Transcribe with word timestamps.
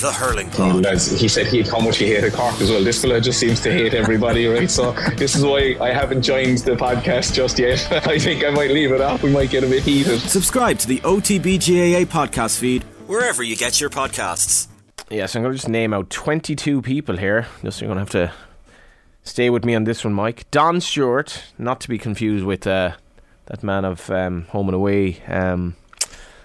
The 0.00 0.12
Hurling 0.12 0.48
He, 0.50 0.56
Pod. 0.56 0.84
he 0.84 1.26
said 1.26 1.48
he 1.48 1.62
how 1.62 1.80
much 1.80 1.98
he 1.98 2.06
hated 2.06 2.32
Cork 2.32 2.60
as 2.60 2.70
well. 2.70 2.84
This 2.84 3.02
fella 3.02 3.20
just 3.20 3.40
seems 3.40 3.60
to 3.62 3.72
hate 3.72 3.94
everybody, 3.94 4.46
right? 4.46 4.70
So 4.70 4.92
this 5.16 5.34
is 5.34 5.44
why 5.44 5.76
I 5.80 5.90
haven't 5.92 6.22
joined 6.22 6.58
the 6.58 6.76
podcast 6.76 7.34
just 7.34 7.58
yet. 7.58 7.84
I 8.06 8.16
think 8.18 8.44
I 8.44 8.50
might 8.50 8.70
leave 8.70 8.92
it 8.92 9.00
off. 9.00 9.22
We 9.24 9.30
might 9.30 9.50
get 9.50 9.64
a 9.64 9.66
bit 9.66 9.82
heated. 9.82 10.20
Subscribe 10.20 10.78
to 10.80 10.86
the 10.86 11.00
OTBGAA 11.00 12.06
podcast 12.06 12.58
feed 12.60 12.84
wherever 13.08 13.42
you 13.42 13.56
get 13.56 13.80
your 13.80 13.90
podcasts. 13.90 14.68
Yes, 15.10 15.34
I'm 15.34 15.42
going 15.42 15.52
to 15.52 15.56
just 15.58 15.68
name 15.68 15.92
out 15.92 16.10
22 16.10 16.80
people 16.82 17.16
here. 17.16 17.46
Just 17.64 17.80
you're 17.80 17.88
going 17.92 17.96
to 17.96 18.00
have 18.00 18.10
to 18.10 18.32
stay 19.24 19.50
with 19.50 19.64
me 19.64 19.74
on 19.74 19.82
this 19.84 20.04
one, 20.04 20.14
Mike. 20.14 20.48
Don 20.52 20.80
Stewart, 20.80 21.42
not 21.58 21.80
to 21.80 21.88
be 21.88 21.98
confused 21.98 22.44
with 22.44 22.66
uh, 22.68 22.92
that 23.46 23.64
man 23.64 23.84
of 23.84 24.08
um, 24.10 24.44
Home 24.50 24.68
and 24.68 24.76
Away. 24.76 25.20
Um, 25.26 25.74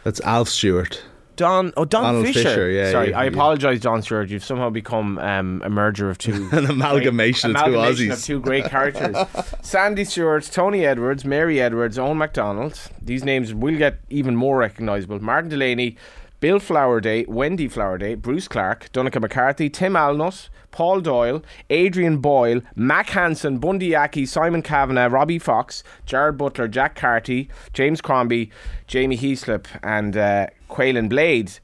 That's 0.04 0.22
Alf 0.22 0.50
Stewart. 0.50 1.04
Don, 1.36 1.74
oh 1.78 1.86
Don 1.86 2.04
Donald 2.04 2.26
Fisher. 2.28 2.44
Fisher, 2.44 2.70
yeah, 2.70 2.92
Sorry, 2.92 3.10
yeah, 3.10 3.20
I 3.20 3.24
yeah. 3.24 3.30
apologise, 3.32 3.80
Don 3.80 4.02
Stewart. 4.02 4.30
You've 4.30 4.44
somehow 4.44 4.70
become 4.70 5.18
um, 5.20 5.62
a 5.66 5.70
merger 5.70 6.10
of 6.10 6.18
two, 6.18 6.50
An 6.52 6.66
amalgamation 6.70 7.56
of 7.56 7.64
two 7.64 7.74
amalgamation 7.74 8.08
Aussies. 8.10 8.14
of 8.14 8.24
two 8.24 8.40
great 8.40 8.66
characters. 8.66 9.16
Sandy 9.62 10.06
Stewart, 10.06 10.44
Tony 10.52 10.86
Edwards, 10.86 11.26
Mary 11.26 11.62
Edwards, 11.62 11.98
Owen 11.98 12.18
MacDonald. 12.18 12.80
These 13.02 13.24
names 13.24 13.54
will 13.54 13.78
get 13.78 14.00
even 14.10 14.36
more 14.36 14.58
recognisable. 14.58 15.20
Martin 15.24 15.50
Delaney, 15.50 15.98
Bill 16.44 16.60
Flowerday, 16.60 17.26
Wendy 17.26 17.70
Flowerday, 17.70 18.22
Bruce 18.22 18.50
Clark, 18.50 18.92
Donica 18.92 19.18
McCarthy, 19.18 19.70
Tim 19.70 19.94
Alnut, 19.94 20.50
Paul 20.72 21.00
Doyle, 21.00 21.42
Adrian 21.70 22.18
Boyle, 22.18 22.60
Mack 22.76 23.12
Hansen, 23.12 23.60
Bundee 23.60 23.96
Aki, 23.96 24.26
Simon 24.26 24.62
Kavanagh, 24.62 25.08
Robbie 25.08 25.40
Fox, 25.40 25.86
Jarrad 26.06 26.38
Butler, 26.38 26.68
Jack 26.68 26.96
Carty, 26.96 27.48
James 27.72 28.02
Crombie, 28.02 28.52
Jamie 28.88 29.18
Heaslip, 29.18 29.68
and 29.84 30.18
uh, 30.18 30.48
Caolin 30.70 31.08
Blade. 31.08 31.60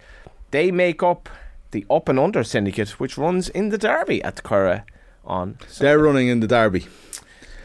They 0.51 0.71
make 0.71 1.03
up 1.03 1.27
the 1.71 1.85
Up 1.89 2.07
and 2.07 2.17
Under 2.17 2.45
syndicate, 2.45 3.01
which 3.01 3.17
runs 3.17 3.49
in 3.49 3.71
the 3.71 3.77
Derby 3.77 4.23
at 4.23 4.37
the 4.37 4.41
Curragh 4.41 4.83
on. 5.25 5.57
They're 5.77 5.99
running 5.99 6.29
in 6.29 6.39
the 6.39 6.47
Derby. 6.47 6.87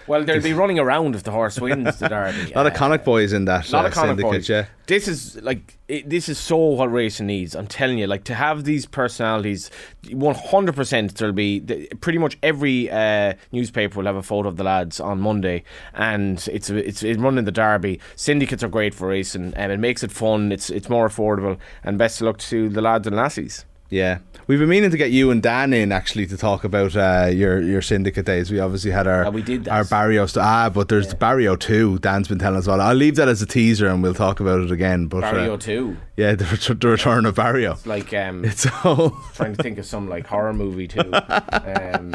Well, 0.06 0.24
they'll 0.24 0.42
be 0.42 0.52
running 0.52 0.78
around 0.78 1.14
if 1.14 1.22
the 1.22 1.30
horse 1.30 1.60
wins 1.60 1.98
the 1.98 2.08
Derby. 2.14 2.52
A 2.52 2.56
lot 2.56 2.66
of 2.66 2.74
Connacht 2.74 3.04
boys 3.04 3.32
in 3.32 3.44
that 3.46 3.68
A 3.70 3.72
lot 3.72 3.84
uh, 3.84 3.88
of 3.88 3.94
Connacht 3.94 4.20
boys. 4.20 4.48
yeah. 4.48 4.66
This 4.86 5.08
is 5.08 5.40
like 5.42 5.78
it, 5.88 6.10
this 6.10 6.28
is 6.28 6.38
so 6.38 6.56
what 6.56 6.92
racing 6.92 7.26
needs. 7.26 7.56
I'm 7.56 7.66
telling 7.66 7.96
you, 7.98 8.06
like 8.06 8.24
to 8.24 8.34
have 8.34 8.64
these 8.64 8.84
personalities, 8.84 9.70
100. 10.10 10.74
percent 10.74 11.14
There'll 11.16 11.32
be 11.32 11.60
pretty 12.00 12.18
much 12.18 12.36
every 12.42 12.90
uh, 12.90 13.34
newspaper 13.50 13.98
will 13.98 14.06
have 14.06 14.16
a 14.16 14.22
photo 14.22 14.48
of 14.48 14.56
the 14.56 14.64
lads 14.64 15.00
on 15.00 15.20
Monday, 15.20 15.64
and 15.94 16.46
it's 16.52 16.68
it's, 16.70 17.02
it's 17.02 17.18
running 17.18 17.44
the 17.44 17.52
Derby. 17.52 17.98
Syndicates 18.14 18.62
are 18.62 18.68
great 18.68 18.94
for 18.94 19.08
racing, 19.08 19.54
and 19.56 19.72
it 19.72 19.78
makes 19.80 20.02
it 20.02 20.12
fun. 20.12 20.52
It's 20.52 20.68
it's 20.68 20.90
more 20.90 21.08
affordable, 21.08 21.58
and 21.82 21.96
best 21.96 22.20
of 22.20 22.26
luck 22.26 22.38
to 22.38 22.68
the 22.68 22.82
lads 22.82 23.06
and 23.06 23.16
lassies. 23.16 23.64
Yeah. 23.94 24.18
We've 24.46 24.58
been 24.58 24.68
meaning 24.68 24.90
to 24.90 24.98
get 24.98 25.10
you 25.10 25.30
and 25.30 25.42
Dan 25.42 25.72
in 25.72 25.90
actually 25.90 26.26
to 26.26 26.36
talk 26.36 26.64
about 26.64 26.94
uh, 26.94 27.30
your 27.32 27.62
your 27.62 27.80
syndicate 27.80 28.26
days. 28.26 28.50
We 28.50 28.60
obviously 28.60 28.90
had 28.90 29.06
our 29.06 29.22
Yeah, 29.22 29.28
we 29.30 29.40
did 29.40 29.68
our 29.68 29.84
Barrio 29.84 30.26
st- 30.26 30.44
ah, 30.44 30.68
but 30.68 30.88
there's 30.88 31.14
Barrio 31.14 31.56
two. 31.56 31.98
Dan's 32.00 32.28
been 32.28 32.38
telling 32.38 32.58
us 32.58 32.66
about. 32.66 32.80
it. 32.80 32.82
I'll 32.82 32.94
leave 32.94 33.16
that 33.16 33.28
as 33.28 33.40
a 33.40 33.46
teaser 33.46 33.86
and 33.88 34.02
we'll 34.02 34.12
talk 34.12 34.40
about 34.40 34.60
it 34.60 34.70
again. 34.70 35.06
But 35.06 35.22
Barrio 35.22 35.54
uh, 35.54 35.56
too, 35.56 35.96
yeah, 36.18 36.34
the, 36.34 36.44
ret- 36.44 36.78
the 36.80 36.88
return 36.88 37.24
of 37.24 37.36
Barrio. 37.36 37.78
like 37.86 38.12
um, 38.12 38.44
It's 38.50 38.66
all 38.84 39.10
trying 39.32 39.54
to 39.56 39.62
think 39.62 39.78
of 39.78 39.86
some 39.86 40.10
like 40.10 40.26
horror 40.26 40.52
movie 40.52 40.88
too. 40.88 41.10
Um, 41.64 42.12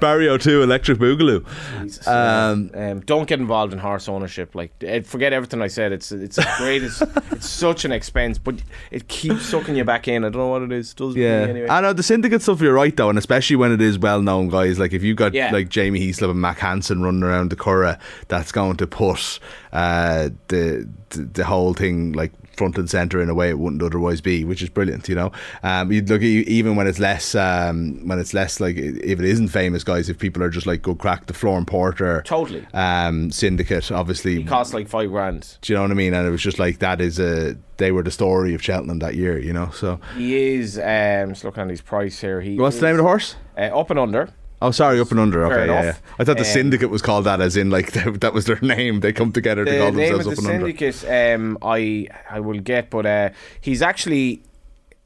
Barrio 0.00 0.38
two, 0.38 0.62
Electric 0.62 0.98
Boogaloo. 0.98 1.44
Jesus, 1.82 2.06
Um, 2.08 2.70
um, 2.74 3.00
don't 3.00 3.28
get 3.28 3.38
involved 3.38 3.72
in 3.72 3.78
horse 3.78 4.08
ownership. 4.08 4.54
Like, 4.54 4.72
eh, 4.82 5.02
forget 5.02 5.32
everything 5.32 5.62
I 5.62 5.68
said. 5.68 5.92
It's 5.92 6.10
it's 6.10 6.38
great. 6.58 6.82
It's, 6.82 7.00
it's 7.30 7.48
such 7.48 7.84
an 7.84 7.92
expense, 7.92 8.38
but 8.38 8.56
it 8.90 9.06
keeps 9.08 9.42
sucking 9.46 9.76
you 9.76 9.84
back 9.84 10.08
in. 10.08 10.24
I 10.24 10.30
don't 10.30 10.38
know 10.40 10.48
what 10.48 10.62
it 10.62 10.72
is. 10.72 10.90
It 10.92 10.96
does 10.96 11.14
Yeah, 11.18 11.46
anyway. 11.48 11.68
I 11.68 11.80
know 11.80 11.92
the 11.92 12.02
syndicate 12.02 12.42
stuff. 12.42 12.60
You're 12.60 12.72
right 12.74 12.96
though, 12.96 13.08
and 13.08 13.18
especially 13.18 13.56
when 13.56 13.72
it 13.72 13.80
is 13.80 13.98
well-known 13.98 14.48
guys. 14.48 14.78
Like 14.78 14.92
if 14.92 15.02
you've 15.02 15.16
got 15.16 15.34
Yeah. 15.34 15.50
like 15.52 15.68
Jamie 15.68 16.00
Heaslip 16.00 16.30
and 16.30 16.40
Mack 16.40 16.58
Hansen 16.58 17.02
running 17.02 17.22
around 17.22 17.50
the 17.50 17.56
Curragh, 17.56 17.98
that's 18.28 18.52
going 18.52 18.76
to 18.78 18.86
put 18.86 19.38
uh, 19.72 20.30
the, 20.48 20.88
the 21.10 21.22
the 21.34 21.44
whole 21.44 21.74
thing 21.74 22.12
like 22.12 22.32
front 22.58 22.76
and 22.76 22.90
center 22.90 23.22
in 23.22 23.30
a 23.30 23.34
way 23.34 23.48
it 23.48 23.58
wouldn't 23.58 23.82
otherwise 23.82 24.20
be, 24.20 24.44
which 24.44 24.62
is 24.62 24.68
brilliant. 24.68 25.08
You 25.08 25.14
know, 25.14 25.32
um, 25.62 25.90
you 25.92 26.02
look 26.02 26.20
at 26.20 26.28
you, 26.28 26.42
even 26.46 26.76
when 26.76 26.86
it's 26.86 26.98
less 26.98 27.34
um, 27.34 28.06
when 28.06 28.18
it's 28.18 28.34
less 28.34 28.60
like 28.60 28.76
if 28.76 29.18
it 29.18 29.24
isn't 29.24 29.48
famous 29.48 29.84
guys, 29.84 30.08
if 30.08 30.18
people 30.18 30.42
are 30.42 30.50
just 30.50 30.66
like 30.66 30.82
go 30.82 30.94
crack 30.94 31.26
the 31.26 31.32
Flooring 31.32 31.64
Porter 31.64 32.22
Totally. 32.26 32.66
um, 32.74 33.30
syndicate, 33.30 33.90
obviously. 33.92 34.40
it 34.42 34.46
costs 34.46 34.74
like 34.74 34.88
five 34.88 35.10
grand. 35.10 35.56
do 35.62 35.72
you 35.72 35.76
know 35.76 35.82
what 35.82 35.90
I 35.90 35.94
mean? 35.94 36.12
And 36.14 36.26
it 36.26 36.30
was 36.30 36.42
just 36.42 36.58
like 36.58 36.80
that 36.80 37.00
is 37.00 37.18
a 37.18 37.56
they 37.78 37.92
were 37.92 38.02
the 38.02 38.10
story 38.10 38.54
of 38.54 38.62
Cheltenham 38.62 38.98
that 38.98 39.14
year. 39.14 39.38
You 39.38 39.52
know, 39.52 39.70
so 39.70 40.00
He 40.16 40.54
is. 40.54 40.78
Um, 40.78 41.30
just 41.30 41.44
looking 41.44 41.62
at 41.62 41.70
his 41.70 41.80
price 41.80 42.20
here. 42.20 42.40
He 42.40 42.56
what's 42.58 42.76
is, 42.76 42.80
the 42.80 42.86
name 42.86 42.94
of 42.94 42.98
the 42.98 43.04
horse? 43.04 43.36
Uh, 43.56 43.78
up 43.78 43.90
and 43.90 43.98
under. 43.98 44.30
Oh, 44.60 44.70
sorry, 44.72 44.98
up 45.00 45.10
and 45.12 45.20
under. 45.20 45.44
Okay, 45.46 45.66
yeah, 45.66 45.82
yeah. 45.82 45.96
I 46.18 46.24
thought 46.24 46.36
the 46.36 46.42
Um, 46.42 46.52
syndicate 46.52 46.90
was 46.90 47.00
called 47.00 47.24
that, 47.26 47.40
as 47.40 47.56
in 47.56 47.70
like 47.70 47.92
that 48.20 48.32
was 48.34 48.46
their 48.46 48.60
name. 48.60 49.00
They 49.00 49.12
come 49.12 49.30
together 49.32 49.64
to 49.64 49.70
The 49.70 49.78
call 49.78 49.92
themselves 49.92 50.24
the 50.24 50.32
up 50.32 50.38
and 50.38 50.46
under. 50.48 50.66
syndicate, 50.78 51.34
um, 51.34 51.58
I 51.62 52.08
I 52.30 52.40
will 52.40 52.58
get, 52.60 52.90
but 52.90 53.06
uh, 53.06 53.30
he's 53.60 53.82
actually 53.82 54.42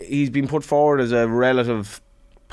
he's 0.00 0.30
been 0.30 0.48
put 0.48 0.64
forward 0.64 1.00
as 1.00 1.12
a 1.12 1.28
relative 1.28 2.00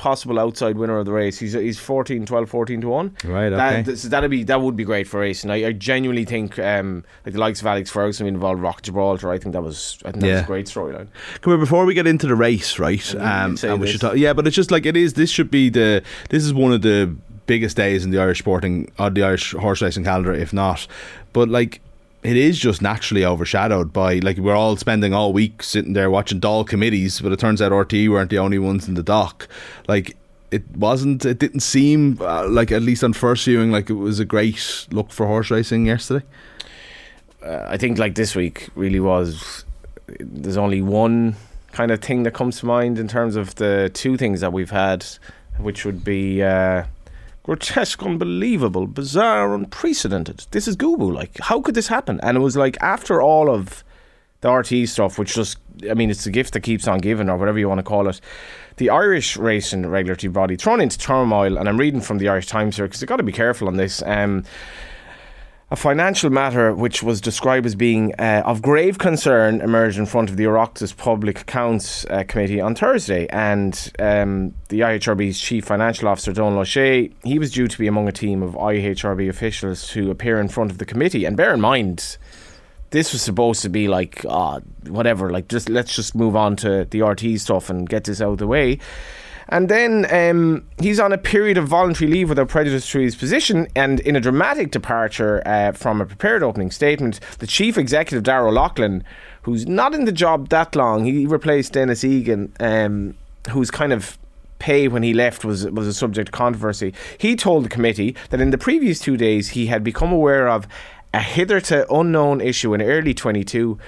possible 0.00 0.40
outside 0.40 0.78
winner 0.78 0.96
of 0.96 1.04
the 1.04 1.12
race. 1.12 1.38
He's 1.38 1.52
he's 1.52 1.78
14, 1.78 2.24
12, 2.24 2.48
14 2.48 2.80
to 2.80 2.88
one. 2.88 3.14
Right, 3.22 3.50
That, 3.50 3.80
okay. 3.86 3.94
so 3.96 4.08
that'd 4.08 4.30
be 4.30 4.44
that 4.44 4.62
would 4.62 4.74
be 4.74 4.84
great 4.84 5.06
for 5.06 5.20
racing. 5.20 5.50
I, 5.50 5.66
I 5.66 5.72
genuinely 5.72 6.24
think 6.24 6.58
um, 6.58 7.04
like 7.26 7.34
the 7.34 7.38
likes 7.38 7.60
of 7.60 7.66
Alex 7.66 7.90
Ferguson 7.90 8.24
being 8.24 8.34
involved, 8.34 8.62
Rock 8.62 8.80
Gibraltar. 8.80 9.30
I 9.30 9.38
think 9.38 9.52
that 9.52 9.62
was 9.62 9.98
I 10.06 10.10
think 10.10 10.22
that 10.22 10.32
was 10.32 10.42
a 10.42 10.46
great 10.46 10.66
storyline. 10.66 11.08
Come 11.42 11.52
here 11.52 11.58
before 11.58 11.84
we 11.84 11.92
get 11.92 12.06
into 12.06 12.26
the 12.26 12.34
race, 12.34 12.78
right? 12.78 13.14
Um, 13.14 13.56
and 13.62 13.74
we 13.74 13.80
this. 13.80 13.90
should 13.90 14.00
talk. 14.00 14.16
Yeah, 14.16 14.32
but 14.32 14.46
it's 14.46 14.56
just 14.56 14.70
like 14.70 14.86
it 14.86 14.96
is. 14.96 15.12
This 15.14 15.30
should 15.30 15.50
be 15.50 15.68
the. 15.68 16.02
This 16.30 16.44
is 16.44 16.54
one 16.54 16.72
of 16.72 16.80
the 16.80 17.14
biggest 17.44 17.76
days 17.76 18.02
in 18.02 18.10
the 18.10 18.18
Irish 18.18 18.38
sporting, 18.38 18.90
or 18.98 19.10
the 19.10 19.22
Irish 19.22 19.52
horse 19.52 19.82
racing 19.82 20.04
calendar, 20.04 20.32
if 20.32 20.52
not. 20.52 20.86
But 21.34 21.50
like. 21.50 21.82
It 22.22 22.36
is 22.36 22.58
just 22.58 22.82
naturally 22.82 23.24
overshadowed 23.24 23.92
by 23.92 24.18
like 24.18 24.36
we're 24.36 24.54
all 24.54 24.76
spending 24.76 25.14
all 25.14 25.32
week 25.32 25.62
sitting 25.62 25.94
there 25.94 26.10
watching 26.10 26.40
Dáil 26.40 26.66
committees, 26.66 27.20
but 27.20 27.32
it 27.32 27.38
turns 27.38 27.62
out 27.62 27.72
RTE 27.72 28.10
weren't 28.10 28.30
the 28.30 28.38
only 28.38 28.58
ones 28.58 28.88
in 28.88 28.94
the 28.94 29.02
dock. 29.02 29.48
Like 29.88 30.16
it 30.50 30.68
wasn't. 30.76 31.24
It 31.24 31.38
didn't 31.38 31.60
seem 31.60 32.18
uh, 32.20 32.46
like 32.48 32.72
at 32.72 32.82
least 32.82 33.02
on 33.04 33.14
first 33.14 33.44
viewing 33.44 33.70
like 33.70 33.88
it 33.88 33.94
was 33.94 34.20
a 34.20 34.24
great 34.24 34.86
look 34.90 35.10
for 35.10 35.26
horse 35.26 35.50
racing 35.50 35.86
yesterday. 35.86 36.24
uh, 37.42 37.64
I 37.66 37.76
think 37.76 37.98
like 37.98 38.16
this 38.16 38.34
week 38.34 38.68
really 38.74 39.00
was. 39.00 39.64
There's 40.18 40.56
only 40.56 40.82
one 40.82 41.36
kind 41.72 41.90
of 41.90 42.00
thing 42.00 42.24
that 42.24 42.32
comes 42.34 42.58
to 42.60 42.66
mind 42.66 42.98
in 42.98 43.08
terms 43.08 43.36
of 43.36 43.54
the 43.54 43.90
two 43.94 44.16
things 44.16 44.40
that 44.40 44.52
we've 44.52 44.70
had, 44.70 45.06
which 45.56 45.84
would 45.84 46.04
be 46.04 46.42
uh, 46.42 46.84
grotesque, 47.42 48.02
unbelievable, 48.02 48.86
bizarre, 48.86 49.54
unprecedented. 49.54 50.46
This 50.50 50.68
is 50.68 50.76
Gubu. 50.76 51.12
Like, 51.12 51.38
how 51.40 51.60
could 51.60 51.74
this 51.74 51.88
happen? 51.88 52.20
And 52.22 52.36
it 52.36 52.40
was 52.40 52.56
like 52.56 52.76
after 52.80 53.22
all 53.22 53.50
of 53.50 53.84
the 54.40 54.48
RTE 54.48 54.88
stuff, 54.88 55.18
which 55.18 55.34
just, 55.34 55.58
I 55.90 55.94
mean, 55.94 56.10
it's 56.10 56.26
a 56.26 56.30
gift 56.30 56.54
that 56.54 56.60
keeps 56.60 56.88
on 56.88 56.98
giving, 56.98 57.28
or 57.28 57.36
whatever 57.36 57.58
you 57.58 57.68
want 57.68 57.78
to 57.78 57.84
call 57.84 58.08
it. 58.08 58.20
The 58.76 58.90
Irish 58.90 59.36
racing 59.36 59.86
regulatory 59.86 60.30
body 60.30 60.56
thrown 60.56 60.80
into 60.80 60.98
turmoil, 60.98 61.58
and 61.58 61.68
I'm 61.68 61.78
reading 61.78 62.00
from 62.00 62.18
the 62.18 62.28
Irish 62.28 62.46
Times 62.46 62.76
here 62.76 62.86
because 62.86 63.00
they've 63.00 63.08
got 63.08 63.16
to 63.16 63.22
be 63.22 63.32
careful 63.32 63.68
on 63.68 63.76
this. 63.76 64.02
Um, 64.06 64.44
a 65.72 65.76
financial 65.76 66.30
matter 66.30 66.74
which 66.74 67.00
was 67.00 67.20
described 67.20 67.64
as 67.64 67.76
being 67.76 68.12
uh, 68.18 68.42
of 68.44 68.60
grave 68.60 68.98
concern 68.98 69.60
emerged 69.60 69.98
in 69.98 70.06
front 70.06 70.28
of 70.28 70.36
the 70.36 70.44
Oireachtas 70.44 70.96
Public 70.96 71.42
Accounts 71.42 72.04
uh, 72.06 72.24
Committee 72.26 72.60
on 72.60 72.74
Thursday. 72.74 73.28
And 73.28 73.92
um, 74.00 74.52
the 74.68 74.80
IHRB's 74.80 75.40
chief 75.40 75.64
financial 75.64 76.08
officer, 76.08 76.32
Donal 76.32 76.58
O'Shea, 76.58 77.12
he 77.22 77.38
was 77.38 77.52
due 77.52 77.68
to 77.68 77.78
be 77.78 77.86
among 77.86 78.08
a 78.08 78.12
team 78.12 78.42
of 78.42 78.54
IHRB 78.54 79.28
officials 79.28 79.86
to 79.90 80.10
appear 80.10 80.40
in 80.40 80.48
front 80.48 80.72
of 80.72 80.78
the 80.78 80.84
committee. 80.84 81.24
And 81.24 81.36
bear 81.36 81.54
in 81.54 81.60
mind, 81.60 82.18
this 82.90 83.12
was 83.12 83.22
supposed 83.22 83.62
to 83.62 83.68
be 83.68 83.86
like, 83.86 84.24
uh, 84.28 84.58
whatever, 84.88 85.30
like 85.30 85.46
just 85.46 85.68
let's 85.68 85.94
just 85.94 86.16
move 86.16 86.34
on 86.34 86.56
to 86.56 86.84
the 86.90 86.98
RTE 86.98 87.38
stuff 87.38 87.70
and 87.70 87.88
get 87.88 88.04
this 88.04 88.20
out 88.20 88.32
of 88.32 88.38
the 88.38 88.48
way. 88.48 88.80
And 89.50 89.68
then 89.68 90.06
um, 90.14 90.64
he's 90.80 91.00
on 91.00 91.12
a 91.12 91.18
period 91.18 91.58
of 91.58 91.66
voluntary 91.66 92.10
leave 92.10 92.28
without 92.28 92.48
prejudice 92.48 92.90
to 92.92 93.00
his 93.00 93.16
position. 93.16 93.66
And 93.74 94.00
in 94.00 94.14
a 94.14 94.20
dramatic 94.20 94.70
departure 94.70 95.42
uh, 95.44 95.72
from 95.72 96.00
a 96.00 96.06
prepared 96.06 96.42
opening 96.42 96.70
statement, 96.70 97.20
the 97.40 97.46
chief 97.46 97.76
executive, 97.76 98.22
Darragh 98.22 98.48
O'Loughlin, 98.48 99.04
who's 99.42 99.66
not 99.66 99.92
in 99.92 100.04
the 100.04 100.12
job 100.12 100.48
that 100.50 100.76
long, 100.76 101.04
he 101.04 101.26
replaced 101.26 101.72
Denis 101.72 102.04
Egan, 102.04 102.52
um, 102.60 103.14
who's 103.50 103.70
kind 103.70 103.92
of 103.92 104.16
pay 104.60 104.86
when 104.86 105.02
he 105.02 105.14
left 105.14 105.44
was 105.44 105.66
was 105.70 105.86
a 105.86 105.94
subject 105.94 106.28
of 106.28 106.32
controversy. 106.32 106.94
He 107.18 107.34
told 107.34 107.64
the 107.64 107.68
committee 107.68 108.14
that 108.28 108.40
in 108.40 108.50
the 108.50 108.58
previous 108.58 109.00
two 109.00 109.16
days 109.16 109.48
he 109.48 109.66
had 109.66 109.82
become 109.82 110.12
aware 110.12 110.48
of 110.48 110.68
a 111.12 111.20
hitherto 111.20 111.86
unknown 111.92 112.40
issue 112.40 112.72
in 112.74 112.82
early 112.82 113.14
22, 113.14 113.78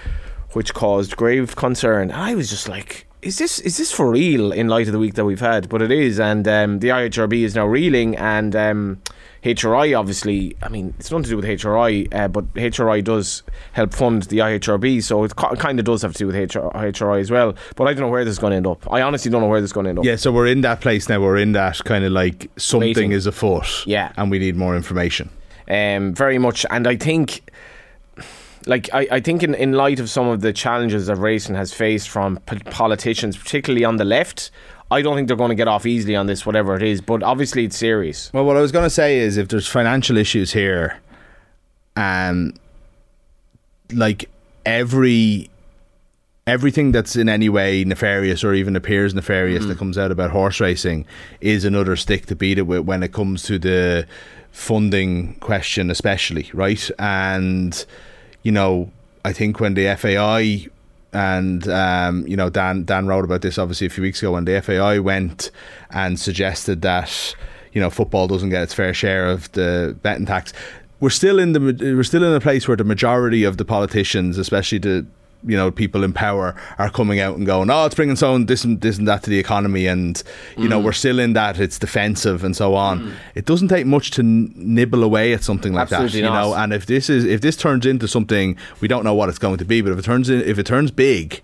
which 0.53 0.75
caused 0.75 1.17
grave 1.17 1.55
concern. 1.55 2.11
And 2.11 2.13
I 2.13 2.35
was 2.35 2.51
just 2.51 2.69
like, 2.69 3.07
is 3.23 3.39
this 3.39 3.59
is 3.61 3.77
this 3.79 3.93
for 3.93 4.11
real 4.11 4.53
in 4.53 4.69
light 4.69 4.87
of 4.89 4.93
the 4.93 4.99
week 4.99 5.15
that 5.15 5.25
we've 5.25 5.41
had? 5.41 5.69
But 5.69 5.81
it 5.83 5.91
is, 5.93 6.19
and 6.19 6.47
um, 6.49 6.81
the 6.81 6.89
IHRB 6.89 7.43
is 7.43 7.55
now 7.55 7.67
reeling, 7.67 8.17
and 8.17 8.55
um, 8.57 9.01
HRI 9.45 9.97
obviously. 9.99 10.57
I 10.63 10.69
mean, 10.69 10.95
it's 10.99 11.11
nothing 11.11 11.25
to 11.25 11.31
do 11.31 11.37
with 11.37 11.45
HRI, 11.45 12.13
uh, 12.15 12.29
but 12.29 12.53
HRI 12.55 13.03
does 13.05 13.43
help 13.73 13.95
fund 13.95 14.25
the 14.25 14.39
IHRB, 14.39 15.03
so 15.03 15.23
it 15.25 15.37
kind 15.37 15.79
of 15.79 15.85
does 15.85 16.03
have 16.03 16.13
to 16.15 16.19
do 16.19 16.27
with 16.27 16.37
HR, 16.37 16.69
HRI 16.77 17.21
as 17.21 17.31
well. 17.31 17.55
But 17.77 17.85
I 17.87 17.93
don't 17.95 18.03
know 18.03 18.09
where 18.09 18.25
this 18.25 18.33
is 18.33 18.39
going 18.39 18.51
to 18.53 18.57
end 18.57 18.67
up. 18.67 18.91
I 18.93 19.03
honestly 19.03 19.31
don't 19.31 19.41
know 19.41 19.49
where 19.49 19.61
this 19.61 19.69
is 19.69 19.73
going 19.73 19.85
to 19.85 19.91
end 19.91 19.99
up. 20.01 20.05
Yeah, 20.05 20.17
so 20.17 20.33
we're 20.33 20.47
in 20.49 20.61
that 20.63 20.81
place 20.81 21.09
now. 21.09 21.21
We're 21.21 21.39
in 21.39 21.53
that 21.53 21.83
kind 21.85 22.05
of 22.05 22.13
like 22.13 22.51
something 22.57 22.89
Waiting. 22.89 23.13
is 23.13 23.27
afoot. 23.27 23.87
Yeah. 23.87 24.13
and 24.17 24.31
we 24.31 24.39
need 24.41 24.57
more 24.57 24.75
information. 24.77 25.31
um, 25.69 26.13
very 26.15 26.39
much. 26.39 26.67
And 26.71 26.87
I 26.89 26.97
think, 26.97 27.43
like, 28.67 28.89
I, 28.93 29.07
I 29.11 29.21
think 29.21 29.43
in, 29.43 29.55
in 29.55 29.73
light 29.73 30.01
of 30.01 30.09
some 30.09 30.29
of 30.29 30.41
the 30.41 30.53
challenges 30.53 31.07
that 31.07 31.17
racing 31.17 31.55
has 31.55 31.73
faced 31.73 32.09
from 32.09 32.39
p- 32.47 32.59
politicians, 32.59 33.37
particularly 33.37 33.85
on 33.85 33.97
the 33.97 34.05
left, 34.05 34.51
I 34.91 35.03
don't 35.03 35.17
think 35.17 35.29
they're 35.29 35.37
going 35.37 35.51
to 35.51 35.55
get 35.55 35.69
off 35.69 35.87
easily 35.87 36.17
on 36.17 36.27
this, 36.27 36.45
whatever 36.45 36.77
it 36.77 36.83
is. 36.83 37.01
But 37.01 37.23
obviously, 37.23 37.65
it's 37.65 37.77
serious. 37.77 38.31
Well, 38.33 38.45
what 38.45 38.57
I 38.57 38.61
was 38.61 38.73
going 38.73 38.85
to 38.85 38.91
say 38.91 39.19
is 39.19 39.37
if 39.37 39.49
there's 39.49 39.67
financial 39.67 40.17
issues 40.17 40.53
here, 40.53 41.01
and 41.97 42.59
like 43.93 44.31
every 44.65 45.51
everything 46.47 46.91
that's 46.93 47.15
in 47.15 47.29
any 47.29 47.49
way 47.49 47.85
nefarious 47.85 48.43
or 48.43 48.53
even 48.53 48.75
appears 48.75 49.15
nefarious 49.15 49.61
mm-hmm. 49.61 49.69
that 49.69 49.79
comes 49.79 49.97
out 49.97 50.11
about 50.11 50.31
horse 50.31 50.59
racing 50.59 51.07
is 51.41 51.65
another 51.65 51.95
stick 51.95 52.27
to 52.27 52.35
beat 52.35 52.59
it 52.59 52.63
with 52.63 52.81
when 52.81 53.03
it 53.03 53.13
comes 53.13 53.45
to 53.45 53.59
the 53.61 54.07
funding 54.51 55.35
question, 55.37 55.91
especially 55.91 56.51
right. 56.53 56.91
And 56.99 57.85
you 58.43 58.53
know, 58.53 58.91
I 59.25 59.33
think 59.33 59.61
when 59.61 59.75
the 59.75 59.95
FAI 59.97 60.69
and 61.13 61.69
um, 61.69 62.27
you 62.27 62.37
know 62.37 62.49
Dan 62.49 62.85
Dan 62.85 63.07
wrote 63.07 63.25
about 63.25 63.43
this 63.43 63.59
obviously 63.59 63.87
a 63.87 63.91
few 63.91 64.03
weeks 64.03 64.21
ago 64.23 64.33
when 64.33 64.45
the 64.45 64.61
FAI 64.61 64.99
went 64.99 65.51
and 65.91 66.19
suggested 66.19 66.83
that 66.83 67.35
you 67.73 67.81
know 67.81 67.91
football 67.91 68.27
doesn't 68.27 68.51
get 68.51 68.63
its 68.63 68.75
fair 68.75 68.95
share 68.95 69.27
of 69.27 69.51
the 69.53 69.97
betting 70.03 70.27
tax. 70.27 70.53
We're 71.01 71.11
still 71.11 71.39
in 71.39 71.53
the 71.53 71.61
we're 71.61 72.03
still 72.05 72.25
in 72.25 72.33
a 72.33 72.41
place 72.41 72.67
where 72.67 72.77
the 72.77 72.85
majority 72.85 73.45
of 73.45 73.57
the 73.57 73.65
politicians, 73.65 74.39
especially 74.39 74.79
the 74.79 75.07
you 75.45 75.57
know 75.57 75.71
people 75.71 76.05
in 76.05 76.13
power, 76.13 76.55
are 76.79 76.91
coming 76.91 77.21
out 77.21 77.37
and 77.37 77.47
going, 77.47 77.71
"Oh, 77.71 77.87
it's 77.87 77.95
bringing 77.95 78.17
so 78.17 78.35
and 78.35 78.47
this 78.49 78.65
and 78.65 78.81
this 78.81 78.99
and 78.99 79.07
that 79.09 79.23
to 79.25 79.31
the 79.31 79.39
economy," 79.39 79.87
and 79.87 80.23
you 80.57 80.65
Mm. 80.67 80.71
know 80.71 80.79
we're 80.81 80.93
still 80.93 81.19
in 81.19 81.33
that 81.35 81.59
it's 81.59 81.79
defensive 81.79 82.45
and 82.45 82.57
so 82.57 82.75
on. 82.75 83.13
It 83.35 83.45
doesn't 83.47 83.69
take 83.69 83.87
much 83.87 84.11
to 84.13 84.21
n- 84.23 84.53
nibble 84.57 85.03
away 85.03 85.33
at 85.33 85.43
something 85.43 85.73
like 85.73 85.83
Absolutely 85.93 86.21
that, 86.21 86.27
you 86.27 86.33
not. 86.33 86.41
know. 86.41 86.55
And 86.55 86.73
if 86.73 86.87
this 86.87 87.11
is 87.11 87.25
if 87.25 87.41
this 87.41 87.57
turns 87.57 87.87
into 87.87 88.07
something 88.09 88.57
we 88.81 88.89
don't 88.89 89.05
know 89.05 89.15
what 89.15 89.29
it's 89.29 89.39
going 89.39 89.59
to 89.59 89.65
be, 89.65 89.81
but 89.81 89.93
if 89.93 89.99
it 89.99 90.05
turns 90.05 90.29
in, 90.31 90.43
if 90.43 90.59
it 90.59 90.67
turns 90.67 90.91
big, 90.91 91.41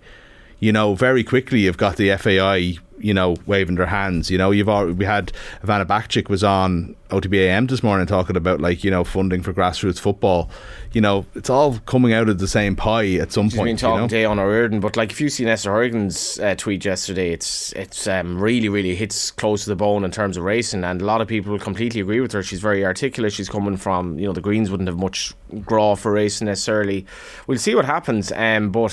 you 0.60 0.72
know, 0.72 0.94
very 0.94 1.22
quickly 1.22 1.60
you've 1.60 1.76
got 1.76 1.96
the 1.96 2.16
FAI, 2.16 2.78
you 2.98 3.14
know, 3.14 3.36
waving 3.46 3.76
their 3.76 3.86
hands. 3.86 4.30
You 4.30 4.38
know, 4.38 4.50
you've 4.50 4.68
already, 4.68 4.94
we 4.94 5.04
had 5.04 5.32
Ivana 5.62 5.86
Bacik 5.86 6.28
was 6.28 6.42
on 6.42 6.96
OTBAM 7.10 7.70
this 7.70 7.82
morning 7.82 8.06
talking 8.06 8.36
about 8.36 8.60
like 8.60 8.82
you 8.82 8.90
know 8.90 9.04
funding 9.04 9.40
for 9.42 9.52
grassroots 9.52 10.00
football. 10.00 10.50
You 10.92 11.00
know, 11.00 11.26
it's 11.36 11.48
all 11.48 11.78
coming 11.80 12.12
out 12.12 12.28
of 12.28 12.38
the 12.38 12.48
same 12.48 12.74
pie 12.74 13.14
at 13.14 13.30
some 13.30 13.46
She's 13.46 13.54
been 13.54 13.58
point. 13.58 13.70
You 13.82 13.88
talking 13.88 14.00
know? 14.00 14.08
today 14.08 14.24
on 14.24 14.40
O'Riordan, 14.40 14.80
but 14.80 14.96
like 14.96 15.12
if 15.12 15.20
you 15.20 15.28
see 15.28 15.44
Neasa 15.44 15.66
Hourigan's 15.66 16.40
uh, 16.40 16.56
tweet 16.56 16.84
yesterday, 16.84 17.30
it's 17.30 17.72
it's 17.74 18.08
um, 18.08 18.40
really 18.40 18.68
really 18.68 18.96
hits 18.96 19.30
close 19.30 19.62
to 19.62 19.70
the 19.70 19.76
bone 19.76 20.04
in 20.04 20.10
terms 20.10 20.36
of 20.36 20.42
racing, 20.42 20.82
and 20.82 21.00
a 21.00 21.04
lot 21.04 21.20
of 21.20 21.28
people 21.28 21.56
completely 21.60 22.00
agree 22.00 22.20
with 22.20 22.32
her. 22.32 22.42
She's 22.42 22.60
very 22.60 22.84
articulate. 22.84 23.32
She's 23.32 23.48
coming 23.48 23.76
from 23.76 24.18
you 24.18 24.26
know 24.26 24.32
the 24.32 24.40
Greens 24.40 24.72
wouldn't 24.72 24.88
have 24.88 24.98
much 24.98 25.34
graw 25.64 25.94
for 25.94 26.10
racing 26.10 26.46
necessarily. 26.46 27.06
We'll 27.46 27.58
see 27.58 27.76
what 27.76 27.84
happens. 27.84 28.32
Um, 28.32 28.70
but 28.70 28.86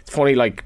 it's 0.00 0.10
funny 0.10 0.34
like 0.34 0.64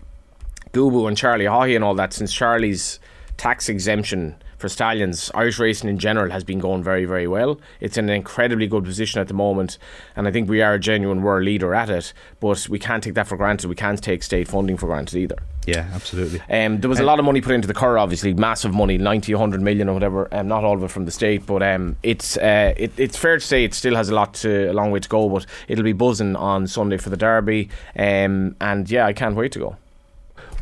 Gubu 0.77 1.09
and 1.09 1.17
Charlie 1.17 1.47
Haughey 1.47 1.75
and 1.75 1.83
all 1.83 1.95
that 1.95 2.13
since 2.13 2.31
Charlie's 2.31 3.01
tax 3.39 3.71
exemption 3.71 4.37
for 4.59 4.69
stallions, 4.69 5.31
Irish 5.35 5.59
racing 5.59 5.89
in 5.89 5.99
general 5.99 6.31
has 6.31 6.45
been 6.45 6.59
going 6.59 6.83
very, 6.83 7.07
very 7.07 7.27
well. 7.27 7.59
It's 7.81 7.97
in 7.97 8.11
an 8.11 8.15
incredibly 8.15 8.67
good 8.67 8.85
position 8.85 9.19
at 9.19 9.29
the 9.29 9.35
moment, 9.35 9.79
and 10.17 10.29
I 10.29 10.31
think 10.31 10.51
we 10.51 10.61
are 10.61 10.75
a 10.75 10.79
genuine 10.79 11.23
world 11.23 11.45
leader 11.45 11.75
at 11.75 11.89
it. 11.89 12.13
But 12.41 12.69
we 12.69 12.79
can't 12.79 13.03
take 13.03 13.15
that 13.15 13.27
for 13.27 13.39
granted. 13.39 13.69
We 13.69 13.75
can't 13.75 14.03
take 14.03 14.23
state 14.23 14.49
funding 14.49 14.77
for 14.77 14.87
granted 14.87 15.17
either. 15.17 15.37
Yeah, 15.67 15.89
absolutely. 15.95 16.41
Um, 16.51 16.81
there 16.81 16.91
was 16.91 17.01
a 17.01 17.05
lot 17.05 17.19
of 17.19 17.25
money 17.25 17.41
put 17.41 17.55
into 17.55 17.69
the 17.69 17.75
Cur, 17.75 17.97
obviously, 17.97 18.35
massive 18.35 18.75
money, 18.75 18.99
90, 18.99 19.35
100 19.35 19.63
million 19.63 19.89
or 19.89 19.95
whatever. 19.95 20.29
Um, 20.31 20.47
not 20.47 20.63
all 20.63 20.75
of 20.75 20.83
it 20.83 20.91
from 20.91 21.07
the 21.07 21.11
state, 21.11 21.45
but 21.47 21.63
um, 21.63 21.97
it's 22.03 22.37
uh, 22.37 22.75
it, 22.77 22.93
it's 22.99 23.17
fair 23.17 23.39
to 23.39 23.45
say 23.45 23.65
it 23.65 23.73
still 23.73 23.97
has 23.97 24.11
a 24.11 24.15
lot 24.15 24.35
to 24.35 24.71
a 24.71 24.75
long 24.75 24.91
way 24.91 25.01
to 25.01 25.09
go. 25.09 25.29
But 25.29 25.47
it'll 25.69 25.85
be 25.85 25.93
buzzing 25.95 26.37
on 26.37 26.67
Sunday 26.67 26.99
for 26.99 27.09
the 27.09 27.17
Derby, 27.17 27.71
um, 27.99 28.57
and 28.61 28.91
yeah, 28.91 29.07
I 29.07 29.15
can't 29.15 29.35
wait 29.37 29.53
to 29.53 29.59
go. 29.59 29.77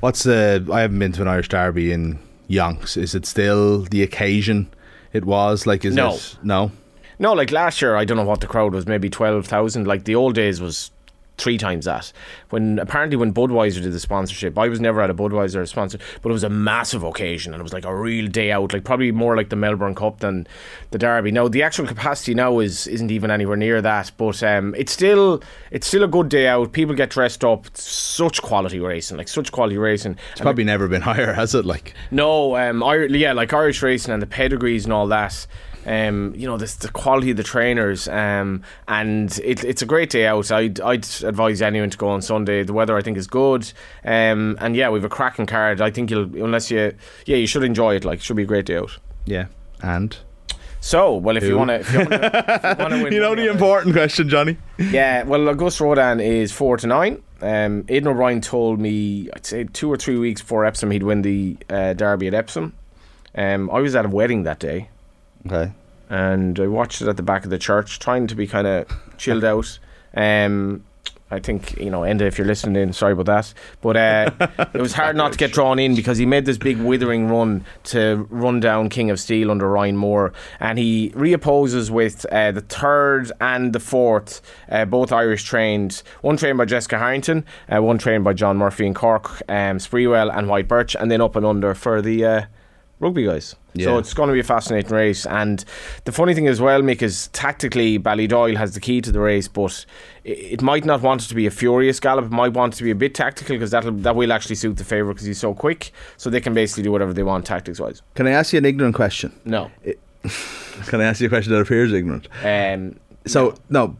What's 0.04 0.24
the? 0.24 0.68
I 0.70 0.82
haven't 0.82 0.98
been 0.98 1.12
to 1.12 1.22
an 1.22 1.28
Irish 1.28 1.48
Derby 1.48 1.90
in 1.90 2.18
yonks. 2.50 2.98
Is 2.98 3.14
it 3.14 3.24
still 3.24 3.84
the 3.84 4.02
occasion? 4.02 4.68
It 5.14 5.24
was 5.24 5.66
like 5.66 5.82
is 5.82 5.94
No. 5.94 6.16
it 6.16 6.36
no? 6.42 6.72
No, 7.18 7.32
like 7.32 7.50
last 7.50 7.80
year, 7.80 7.96
I 7.96 8.04
don't 8.04 8.18
know 8.18 8.24
what 8.24 8.42
the 8.42 8.46
crowd 8.46 8.74
was, 8.74 8.86
maybe 8.86 9.08
12,000. 9.08 9.86
Like 9.86 10.04
the 10.04 10.14
old 10.14 10.34
days 10.34 10.60
was 10.60 10.90
three 11.36 11.58
times 11.58 11.84
that. 11.86 12.12
When 12.50 12.78
apparently 12.78 13.16
when 13.16 13.34
Budweiser 13.34 13.82
did 13.82 13.92
the 13.92 14.00
sponsorship, 14.00 14.56
I 14.58 14.68
was 14.68 14.80
never 14.80 15.00
at 15.00 15.10
a 15.10 15.14
Budweiser 15.14 15.66
sponsor, 15.66 15.98
but 16.22 16.30
it 16.30 16.32
was 16.32 16.44
a 16.44 16.48
massive 16.48 17.02
occasion 17.02 17.52
and 17.52 17.60
it 17.60 17.62
was 17.64 17.72
like 17.72 17.84
a 17.84 17.94
real 17.94 18.28
day 18.28 18.52
out, 18.52 18.72
like 18.72 18.84
probably 18.84 19.10
more 19.10 19.36
like 19.36 19.48
the 19.48 19.56
Melbourne 19.56 19.94
Cup 19.94 20.20
than 20.20 20.46
the 20.92 20.98
Derby. 20.98 21.32
Now 21.32 21.48
the 21.48 21.62
actual 21.62 21.86
capacity 21.86 22.34
now 22.34 22.60
is 22.60 22.86
isn't 22.86 23.10
even 23.10 23.30
anywhere 23.30 23.56
near 23.56 23.82
that, 23.82 24.12
but 24.16 24.42
um, 24.42 24.74
it's 24.76 24.92
still 24.92 25.42
it's 25.70 25.86
still 25.86 26.04
a 26.04 26.08
good 26.08 26.28
day 26.28 26.46
out. 26.46 26.72
People 26.72 26.94
get 26.94 27.10
dressed 27.10 27.44
up. 27.44 27.66
It's 27.66 27.82
such 27.82 28.40
quality 28.42 28.78
racing, 28.78 29.16
like 29.16 29.28
such 29.28 29.50
quality 29.50 29.76
racing. 29.78 30.16
It's 30.32 30.40
probably 30.40 30.64
never 30.64 30.86
been 30.88 31.02
higher, 31.10 31.32
has 31.32 31.54
it? 31.54 31.64
Like 31.64 31.94
No, 32.10 32.56
um, 32.56 32.82
Ir- 32.82 33.06
yeah, 33.06 33.32
like 33.32 33.52
Irish 33.52 33.82
racing 33.82 34.12
and 34.12 34.22
the 34.22 34.26
pedigrees 34.26 34.84
and 34.84 34.92
all 34.92 35.08
that. 35.08 35.46
Um, 35.86 36.34
you 36.36 36.46
know, 36.46 36.56
this 36.56 36.74
the 36.76 36.88
quality 36.88 37.30
of 37.30 37.36
the 37.36 37.42
trainers, 37.42 38.08
um, 38.08 38.62
and 38.88 39.38
it, 39.44 39.62
it's 39.64 39.82
a 39.82 39.86
great 39.86 40.10
day 40.10 40.26
out. 40.26 40.50
I'd, 40.50 40.80
I'd 40.80 41.06
advise 41.24 41.60
anyone 41.62 41.90
to 41.90 41.98
go 41.98 42.08
on 42.08 42.22
Sunday. 42.22 42.62
The 42.62 42.72
weather, 42.72 42.96
I 42.96 43.02
think, 43.02 43.16
is 43.18 43.26
good, 43.26 43.70
um, 44.04 44.56
and 44.60 44.74
yeah, 44.74 44.88
we've 44.88 45.04
a 45.04 45.08
cracking 45.08 45.46
card. 45.46 45.80
I 45.80 45.90
think 45.90 46.10
you'll, 46.10 46.24
unless 46.42 46.70
you, 46.70 46.94
yeah, 47.26 47.36
you 47.36 47.46
should 47.46 47.64
enjoy 47.64 47.96
it. 47.96 48.04
Like, 48.04 48.18
it 48.20 48.22
should 48.22 48.36
be 48.36 48.44
a 48.44 48.46
great 48.46 48.66
day 48.66 48.76
out. 48.78 48.96
yeah, 49.26 49.46
and 49.82 50.16
So, 50.80 51.16
well, 51.16 51.36
if 51.36 51.44
you 51.44 51.56
want 51.58 51.70
to, 51.70 51.92
you 51.92 51.98
want 51.98 52.92
to 52.92 53.00
win, 53.04 53.12
you 53.12 53.20
know 53.20 53.34
the 53.34 53.50
important 53.50 53.94
question, 53.94 54.28
Johnny. 54.28 54.56
yeah, 54.78 55.22
well, 55.24 55.48
Auguste 55.48 55.80
Rodin 55.80 56.20
is 56.20 56.52
four 56.52 56.76
to 56.78 56.86
nine. 56.86 57.22
Um, 57.42 57.84
Aidan 57.90 58.08
O'Brien 58.08 58.40
told 58.40 58.80
me, 58.80 59.28
I'd 59.34 59.44
say 59.44 59.64
two 59.64 59.90
or 59.92 59.98
three 59.98 60.16
weeks 60.18 60.40
before 60.40 60.64
Epsom, 60.64 60.90
he'd 60.90 61.02
win 61.02 61.20
the 61.20 61.58
uh, 61.68 61.92
Derby 61.92 62.26
at 62.26 62.32
Epsom. 62.34 62.72
Um, 63.34 63.68
I 63.70 63.80
was 63.80 63.94
at 63.96 64.06
a 64.06 64.08
wedding 64.08 64.44
that 64.44 64.58
day, 64.60 64.88
Okay. 65.46 65.72
and 66.08 66.58
I 66.58 66.66
watched 66.66 67.02
it 67.02 67.08
at 67.08 67.16
the 67.16 67.22
back 67.22 67.44
of 67.44 67.50
the 67.50 67.58
church, 67.58 67.98
trying 67.98 68.26
to 68.28 68.34
be 68.34 68.46
kind 68.46 68.66
of 68.66 68.86
chilled 69.18 69.44
out. 69.44 69.78
Um, 70.16 70.84
I 71.30 71.40
think 71.40 71.76
you 71.78 71.90
know, 71.90 72.02
Enda, 72.02 72.20
if 72.22 72.38
you're 72.38 72.46
listening 72.46 72.80
in, 72.80 72.92
sorry 72.92 73.14
about 73.14 73.26
that, 73.26 73.54
but 73.80 73.96
uh, 73.96 74.30
it 74.74 74.80
was 74.80 74.92
hard 74.92 75.16
not 75.16 75.32
to 75.32 75.38
get 75.38 75.52
drawn 75.52 75.78
in 75.78 75.96
because 75.96 76.18
he 76.18 76.26
made 76.26 76.44
this 76.44 76.58
big 76.58 76.76
withering 76.78 77.28
run 77.28 77.64
to 77.84 78.26
run 78.30 78.60
down 78.60 78.88
King 78.88 79.10
of 79.10 79.18
Steel 79.18 79.50
under 79.50 79.68
Ryan 79.68 79.96
Moore, 79.96 80.32
and 80.60 80.78
he 80.78 81.10
reopposes 81.10 81.90
with 81.90 82.24
uh, 82.30 82.52
the 82.52 82.60
third 82.60 83.32
and 83.40 83.72
the 83.72 83.80
fourth, 83.80 84.42
uh, 84.68 84.84
both 84.84 85.10
Irish 85.12 85.42
trained, 85.44 86.02
one 86.20 86.36
trained 86.36 86.58
by 86.58 86.66
Jessica 86.66 86.98
Harrington, 86.98 87.44
uh, 87.74 87.82
one 87.82 87.98
trained 87.98 88.22
by 88.22 88.34
John 88.34 88.56
Murphy 88.56 88.86
in 88.86 88.94
Cork, 88.94 89.42
um, 89.48 89.78
Sprewell 89.78 90.30
and 90.32 90.48
White 90.48 90.68
Birch, 90.68 90.94
and 90.94 91.10
then 91.10 91.20
up 91.20 91.34
and 91.34 91.44
under 91.44 91.74
for 91.74 92.00
the. 92.00 92.46
Rugby 93.04 93.26
guys, 93.26 93.54
so 93.78 93.98
it's 93.98 94.14
going 94.14 94.28
to 94.28 94.32
be 94.32 94.40
a 94.40 94.44
fascinating 94.44 94.90
race. 94.90 95.26
And 95.26 95.62
the 96.04 96.12
funny 96.12 96.32
thing 96.34 96.48
as 96.48 96.58
well, 96.58 96.80
Mick, 96.80 97.02
is 97.02 97.28
tactically 97.28 97.98
Ballydoyle 97.98 98.56
has 98.56 98.72
the 98.72 98.80
key 98.80 99.02
to 99.02 99.12
the 99.12 99.20
race, 99.20 99.46
but 99.46 99.84
it, 100.24 100.62
might 100.62 100.86
not 100.86 101.02
want 101.02 101.22
it 101.22 101.28
to 101.28 101.34
be 101.34 101.46
a 101.46 101.50
furious 101.50 102.00
gallop. 102.00 102.24
It 102.24 102.30
might 102.30 102.54
want 102.54 102.72
it 102.72 102.76
to 102.78 102.82
be 102.82 102.90
a 102.90 102.94
bit 102.94 103.14
tactical 103.14 103.56
because 103.56 103.70
that 103.72 104.02
that 104.04 104.16
will 104.16 104.32
actually 104.32 104.54
suit 104.54 104.78
the 104.78 104.84
favourite 104.84 105.14
because 105.14 105.26
he's 105.26 105.38
so 105.38 105.52
quick. 105.52 105.92
So 106.16 106.30
they 106.30 106.40
can 106.40 106.54
basically 106.54 106.82
do 106.82 106.92
whatever 106.92 107.12
they 107.12 107.22
want 107.22 107.44
tactics 107.44 107.78
wise. 107.78 108.00
Can 108.14 108.26
I 108.26 108.30
ask 108.30 108.54
you 108.54 108.58
an 108.58 108.64
ignorant 108.64 108.94
question? 108.94 109.38
No, 109.44 109.70
Can 110.86 111.00
I 111.02 111.04
ask 111.04 111.20
you 111.20 111.26
a 111.26 111.28
question 111.28 111.52
that 111.52 111.60
appears 111.60 111.92
ignorant? 111.92 112.26
um, 112.42 112.98
So 113.26 113.54
no, 113.68 113.96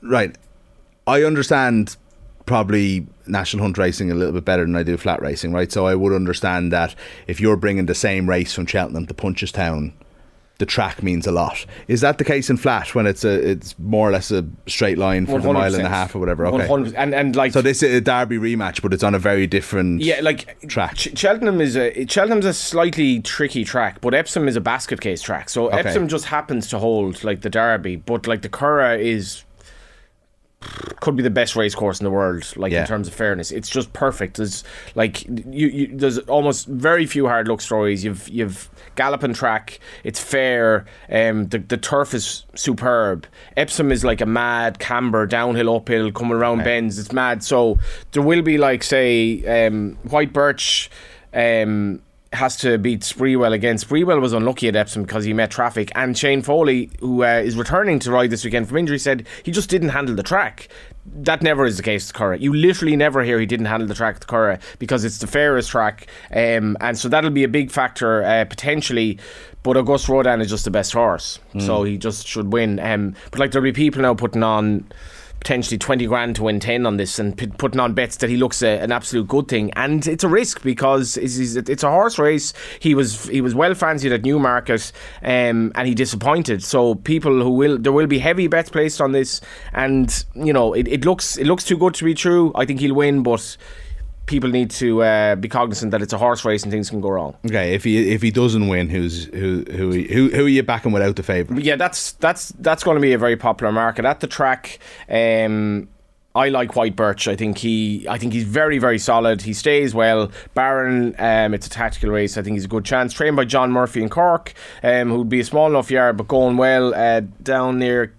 right. 0.00 0.36
I 1.06 1.22
understand 1.24 1.96
probably 2.46 3.06
national 3.26 3.62
hunt 3.64 3.76
racing 3.76 4.10
a 4.10 4.14
little 4.14 4.32
bit 4.32 4.44
better 4.44 4.62
than 4.64 4.76
I 4.76 4.82
do 4.82 4.96
flat 4.96 5.20
racing, 5.20 5.52
right? 5.52 5.70
So 5.70 5.86
I 5.86 5.94
would 5.94 6.12
understand 6.14 6.72
that 6.72 6.94
if 7.26 7.40
you're 7.40 7.56
bringing 7.56 7.86
the 7.86 7.94
same 7.94 8.28
race 8.28 8.54
from 8.54 8.66
Cheltenham 8.66 9.06
to 9.06 9.14
Punchestown, 9.14 9.92
the 10.58 10.64
track 10.64 11.02
means 11.02 11.26
a 11.26 11.32
lot. 11.32 11.66
Is 11.86 12.00
that 12.00 12.16
the 12.16 12.24
case 12.24 12.48
in 12.48 12.56
flat 12.56 12.94
when 12.94 13.06
it's 13.06 13.24
a 13.24 13.50
it's 13.50 13.78
more 13.78 14.08
or 14.08 14.12
less 14.12 14.30
a 14.30 14.46
straight 14.66 14.96
line 14.96 15.26
for 15.26 15.38
the 15.38 15.52
mile 15.52 15.74
and 15.74 15.84
a 15.84 15.88
half 15.88 16.14
or 16.14 16.18
whatever? 16.18 16.46
Okay. 16.46 16.66
100%. 16.66 16.94
and 16.96 17.14
and 17.14 17.36
like 17.36 17.52
So 17.52 17.60
this 17.60 17.82
is 17.82 17.94
a 17.94 18.00
Derby 18.00 18.38
rematch, 18.38 18.80
but 18.80 18.94
it's 18.94 19.02
on 19.02 19.14
a 19.14 19.18
very 19.18 19.46
different. 19.46 20.00
Yeah, 20.00 20.20
like 20.22 20.58
track. 20.66 20.94
Ch- 20.96 21.18
Cheltenham 21.18 21.60
is 21.60 21.76
a 21.76 22.06
Cheltenham's 22.06 22.46
a 22.46 22.54
slightly 22.54 23.20
tricky 23.20 23.64
track, 23.64 24.00
but 24.00 24.14
Epsom 24.14 24.48
is 24.48 24.56
a 24.56 24.60
basket 24.62 25.02
case 25.02 25.20
track. 25.20 25.50
So 25.50 25.66
Okay. 25.66 25.80
Epsom 25.80 26.08
just 26.08 26.24
happens 26.26 26.68
to 26.68 26.78
hold 26.78 27.22
like 27.22 27.42
the 27.42 27.50
Derby, 27.50 27.96
but 27.96 28.26
like 28.26 28.40
the 28.40 28.48
Curragh 28.48 29.00
is 29.00 29.42
could 31.00 31.14
be 31.14 31.22
the 31.22 31.30
best 31.30 31.54
race 31.54 31.74
course 31.74 32.00
in 32.00 32.04
the 32.04 32.10
world, 32.10 32.44
like 32.56 32.72
Yeah. 32.72 32.80
in 32.80 32.86
terms 32.86 33.06
of 33.06 33.14
fairness. 33.14 33.50
It's 33.52 33.68
just 33.68 33.92
perfect. 33.92 34.38
There's 34.38 34.64
like 34.94 35.24
you, 35.24 35.68
you 35.68 35.90
there's 35.96 36.18
almost 36.20 36.66
very 36.66 37.06
few 37.06 37.26
hard 37.26 37.46
luck 37.48 37.60
stories. 37.60 38.02
You've 38.04 38.28
you've 38.28 38.70
galloping 38.96 39.34
track. 39.34 39.78
It's 40.02 40.18
fair. 40.20 40.86
Um, 41.10 41.48
the 41.48 41.58
the 41.58 41.76
turf 41.76 42.14
is 42.14 42.46
superb. 42.54 43.26
Epsom 43.56 43.92
is 43.92 44.04
like 44.04 44.20
a 44.20 44.26
mad 44.26 44.78
camber, 44.78 45.26
downhill, 45.26 45.76
uphill, 45.76 46.10
coming 46.10 46.32
around 46.32 46.64
bends. 46.64 46.98
It's 46.98 47.12
mad. 47.12 47.42
So 47.42 47.78
there 48.12 48.22
will 48.22 48.42
be 48.42 48.58
like 48.58 48.82
say 48.82 49.66
um, 49.66 49.98
White 50.04 50.32
Birch. 50.32 50.90
Um, 51.34 52.00
has 52.32 52.56
to 52.58 52.78
beat 52.78 53.00
Sprewell 53.00 53.52
again. 53.52 53.76
Sprewell 53.76 54.20
was 54.20 54.32
unlucky 54.32 54.68
at 54.68 54.76
Epsom 54.76 55.02
because 55.02 55.24
he 55.24 55.32
met 55.32 55.50
traffic, 55.50 55.90
and 55.94 56.16
Shane 56.16 56.42
Foley, 56.42 56.90
who 57.00 57.24
uh, 57.24 57.40
is 57.44 57.56
returning 57.56 57.98
to 58.00 58.10
ride 58.10 58.30
this 58.30 58.44
weekend 58.44 58.68
from 58.68 58.78
injury, 58.78 58.98
said 58.98 59.26
he 59.42 59.52
just 59.52 59.70
didn't 59.70 59.90
handle 59.90 60.14
the 60.14 60.22
track. 60.22 60.68
That 61.04 61.40
never 61.40 61.64
is 61.64 61.76
the 61.76 61.82
case 61.82 62.10
at 62.10 62.16
Curragh. 62.16 62.40
You 62.40 62.52
literally 62.52 62.96
never 62.96 63.22
hear 63.22 63.38
he 63.38 63.46
didn't 63.46 63.66
handle 63.66 63.86
the 63.86 63.94
track 63.94 64.16
at 64.16 64.26
Curragh 64.26 64.60
because 64.78 65.04
it's 65.04 65.18
the 65.18 65.26
fairest 65.26 65.70
track, 65.70 66.08
um, 66.32 66.76
and 66.80 66.98
so 66.98 67.08
that'll 67.08 67.30
be 67.30 67.44
a 67.44 67.48
big 67.48 67.70
factor 67.70 68.24
uh, 68.24 68.44
potentially. 68.44 69.18
But 69.62 69.76
Auguste 69.76 70.08
Rodin 70.08 70.40
is 70.40 70.50
just 70.50 70.64
the 70.64 70.70
best 70.70 70.92
horse, 70.92 71.40
so 71.58 71.82
he 71.82 71.96
just 71.98 72.26
should 72.26 72.52
win. 72.52 72.78
Um, 72.78 73.14
but 73.30 73.40
like 73.40 73.50
there'll 73.50 73.64
be 73.64 73.72
people 73.72 74.02
now 74.02 74.14
putting 74.14 74.42
on 74.44 74.86
potentially 75.40 75.78
20 75.78 76.06
grand 76.06 76.36
to 76.36 76.44
win 76.44 76.60
10 76.60 76.86
on 76.86 76.96
this 76.96 77.18
and 77.18 77.36
p- 77.36 77.46
putting 77.46 77.80
on 77.80 77.94
bets 77.94 78.16
that 78.16 78.30
he 78.30 78.36
looks 78.36 78.62
a, 78.62 78.78
an 78.78 78.92
absolute 78.92 79.28
good 79.28 79.48
thing. 79.48 79.70
And 79.76 80.06
it's 80.06 80.24
a 80.24 80.28
risk 80.28 80.62
because 80.62 81.16
it's, 81.16 81.38
it's 81.38 81.82
a 81.82 81.90
horse 81.90 82.18
race. 82.18 82.52
He 82.80 82.94
was 82.94 83.24
he 83.28 83.40
was 83.40 83.54
well 83.54 83.74
fancied 83.74 84.12
at 84.12 84.22
Newmarket 84.22 84.92
um, 85.22 85.72
and 85.74 85.86
he 85.86 85.94
disappointed. 85.94 86.62
So 86.62 86.96
people 86.96 87.42
who 87.42 87.50
will 87.50 87.78
there 87.78 87.92
will 87.92 88.06
be 88.06 88.18
heavy 88.18 88.48
bets 88.48 88.70
placed 88.70 89.00
on 89.00 89.12
this. 89.12 89.40
And 89.72 90.24
you 90.34 90.52
know 90.52 90.72
it, 90.72 90.88
it 90.88 91.04
looks 91.04 91.36
it 91.36 91.46
looks 91.46 91.64
too 91.64 91.78
good 91.78 91.94
to 91.94 92.04
be 92.04 92.14
true. 92.14 92.52
I 92.54 92.64
think 92.64 92.80
he'll 92.80 92.94
win 92.94 93.22
but 93.22 93.56
people 94.26 94.50
need 94.50 94.70
to 94.72 95.02
uh, 95.02 95.36
be 95.36 95.48
cognizant 95.48 95.92
that 95.92 96.02
it's 96.02 96.12
a 96.12 96.18
horse 96.18 96.44
race 96.44 96.62
and 96.64 96.72
things 96.72 96.90
can 96.90 97.00
go 97.00 97.08
wrong 97.08 97.36
Okay, 97.46 97.74
if 97.74 97.84
he 97.84 98.10
if 98.12 98.22
he 98.22 98.30
doesn't 98.30 98.68
win, 98.68 98.88
who's 98.90 99.26
who 99.26 99.64
who 99.70 99.92
who 99.92 100.28
who 100.30 100.44
are 100.44 100.48
you 100.48 100.62
backing 100.62 100.92
without 100.92 101.16
the 101.16 101.22
favourite? 101.22 101.62
yeah, 101.64 101.76
that's 101.76 102.12
that's 102.12 102.48
that's 102.58 102.82
going 102.84 102.96
to 102.96 103.00
be 103.00 103.12
a 103.12 103.18
very 103.18 103.36
popular 103.36 103.72
market 103.72 104.04
at 104.04 104.20
the 104.20 104.26
track. 104.26 104.78
Um, 105.08 105.88
I 106.34 106.50
like 106.50 106.76
White 106.76 106.96
Birch. 106.96 107.28
I 107.28 107.34
think 107.34 107.56
he, 107.56 108.06
I 108.10 108.18
think 108.18 108.34
he's 108.34 108.44
very, 108.44 108.76
very 108.76 108.98
solid. 108.98 109.40
He 109.40 109.54
stays 109.54 109.94
well. 109.94 110.30
Barron, 110.52 111.14
um, 111.18 111.54
it's 111.54 111.66
a 111.66 111.70
tactical 111.70 112.10
race. 112.10 112.36
I 112.36 112.42
think 112.42 112.56
he's 112.56 112.66
a 112.66 112.68
good 112.68 112.84
chance. 112.84 113.14
Trained 113.14 113.36
by 113.36 113.46
John 113.46 113.72
Murphy 113.72 114.02
in 114.02 114.10
Cork, 114.10 114.52
um, 114.82 115.08
who'd 115.08 115.30
be 115.30 115.40
a 115.40 115.44
small 115.44 115.66
enough 115.66 115.90
yard, 115.90 116.18
but 116.18 116.28
going 116.28 116.58
well 116.58 116.94
uh, 116.94 117.20
down 117.42 117.78
near 117.78 118.12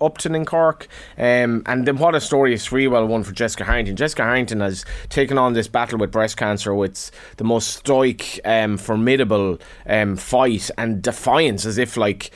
Upton 0.00 0.34
in 0.34 0.44
Cork. 0.44 0.88
Um, 1.16 1.62
and 1.66 1.86
then 1.86 1.98
what 1.98 2.14
a 2.14 2.20
story 2.20 2.54
is 2.54 2.66
Sprewell 2.66 3.06
won 3.06 3.22
for 3.22 3.32
Jessica 3.32 3.64
Harrington. 3.64 3.96
Jessica 3.96 4.24
Harrington 4.24 4.60
has 4.60 4.84
taken 5.08 5.38
on 5.38 5.52
this 5.52 5.68
battle 5.68 5.98
with 5.98 6.10
breast 6.10 6.36
cancer 6.36 6.74
with 6.74 7.10
the 7.36 7.44
most 7.44 7.68
stoic, 7.76 8.40
um, 8.44 8.76
formidable 8.76 9.58
um, 9.86 10.16
fight 10.16 10.70
and 10.78 11.02
defiance, 11.02 11.66
as 11.66 11.78
if 11.78 11.96
like 11.96 12.30